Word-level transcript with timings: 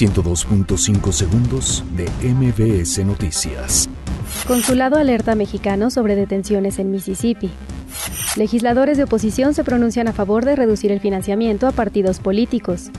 102.5 0.00 1.12
segundos 1.12 1.84
de 1.94 2.08
MBS 2.26 3.04
Noticias. 3.04 3.86
Consulado 4.48 4.96
alerta 4.96 5.34
mexicano 5.34 5.90
sobre 5.90 6.16
detenciones 6.16 6.78
en 6.78 6.90
Mississippi. 6.90 7.50
Legisladores 8.36 8.96
de 8.96 9.04
oposición 9.04 9.52
se 9.52 9.62
pronuncian 9.62 10.08
a 10.08 10.14
favor 10.14 10.46
de 10.46 10.56
reducir 10.56 10.90
el 10.90 11.00
financiamiento 11.00 11.66
a 11.66 11.72
partidos 11.72 12.18
políticos. 12.18 12.90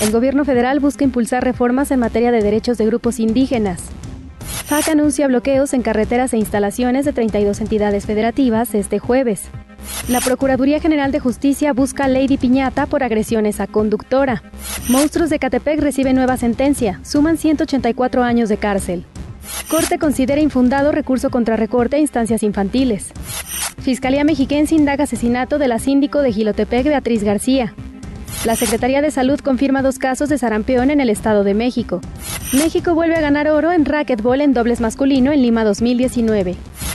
El 0.00 0.10
gobierno 0.10 0.44
federal 0.44 0.80
busca 0.80 1.04
impulsar 1.04 1.44
reformas 1.44 1.92
en 1.92 2.00
materia 2.00 2.32
de 2.32 2.42
derechos 2.42 2.78
de 2.78 2.86
grupos 2.86 3.20
indígenas. 3.20 3.82
FAC 4.66 4.88
anuncia 4.88 5.28
bloqueos 5.28 5.72
en 5.72 5.82
carreteras 5.82 6.32
e 6.32 6.38
instalaciones 6.38 7.04
de 7.04 7.12
32 7.12 7.60
entidades 7.60 8.06
federativas 8.06 8.74
este 8.74 8.98
jueves. 8.98 9.42
La 10.08 10.20
Procuraduría 10.20 10.80
General 10.80 11.12
de 11.12 11.20
Justicia 11.20 11.72
busca 11.72 12.04
a 12.04 12.08
Lady 12.08 12.36
Piñata 12.36 12.86
por 12.86 13.02
agresiones 13.02 13.60
a 13.60 13.66
conductora. 13.66 14.42
Monstruos 14.88 15.30
de 15.30 15.38
Catepec 15.38 15.80
reciben 15.80 16.16
nueva 16.16 16.36
sentencia, 16.36 17.00
suman 17.04 17.38
184 17.38 18.22
años 18.22 18.48
de 18.48 18.56
cárcel. 18.58 19.04
Corte 19.68 19.98
considera 19.98 20.40
infundado 20.40 20.92
recurso 20.92 21.30
contra 21.30 21.56
recorte 21.56 21.96
a 21.96 22.00
instancias 22.00 22.42
infantiles. 22.42 23.12
Fiscalía 23.78 24.24
Mexiquense 24.24 24.74
indaga 24.74 25.04
asesinato 25.04 25.58
de 25.58 25.68
la 25.68 25.78
síndico 25.78 26.22
de 26.22 26.32
Gilotepec, 26.32 26.84
Beatriz 26.86 27.24
García. 27.24 27.74
La 28.44 28.56
Secretaría 28.56 29.00
de 29.00 29.10
Salud 29.10 29.40
confirma 29.40 29.82
dos 29.82 29.98
casos 29.98 30.28
de 30.28 30.36
sarampión 30.36 30.90
en 30.90 31.00
el 31.00 31.08
Estado 31.08 31.44
de 31.44 31.54
México. 31.54 32.00
México 32.52 32.94
vuelve 32.94 33.16
a 33.16 33.20
ganar 33.20 33.48
oro 33.48 33.72
en 33.72 33.86
racquetball 33.86 34.40
en 34.42 34.52
dobles 34.52 34.80
masculino 34.80 35.32
en 35.32 35.42
Lima 35.42 35.64
2019. 35.64 36.54